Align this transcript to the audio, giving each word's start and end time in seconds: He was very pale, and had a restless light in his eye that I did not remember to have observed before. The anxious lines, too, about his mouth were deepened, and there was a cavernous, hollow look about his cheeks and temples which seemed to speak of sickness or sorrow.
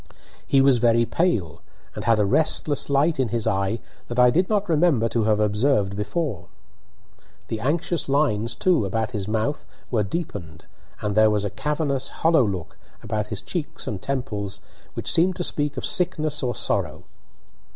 He 0.47 0.61
was 0.61 0.79
very 0.79 1.05
pale, 1.05 1.61
and 1.93 2.05
had 2.05 2.17
a 2.19 2.25
restless 2.25 2.89
light 2.89 3.19
in 3.19 3.27
his 3.27 3.45
eye 3.45 3.77
that 4.07 4.17
I 4.17 4.31
did 4.31 4.49
not 4.49 4.67
remember 4.67 5.07
to 5.09 5.25
have 5.25 5.39
observed 5.39 5.95
before. 5.95 6.47
The 7.49 7.59
anxious 7.59 8.09
lines, 8.09 8.55
too, 8.55 8.83
about 8.83 9.11
his 9.11 9.27
mouth 9.27 9.63
were 9.91 10.01
deepened, 10.01 10.65
and 11.01 11.13
there 11.13 11.29
was 11.29 11.45
a 11.45 11.51
cavernous, 11.51 12.09
hollow 12.09 12.43
look 12.43 12.79
about 13.03 13.27
his 13.27 13.43
cheeks 13.43 13.85
and 13.85 14.01
temples 14.01 14.59
which 14.95 15.11
seemed 15.11 15.35
to 15.35 15.43
speak 15.43 15.77
of 15.77 15.85
sickness 15.85 16.41
or 16.41 16.55
sorrow. 16.55 17.03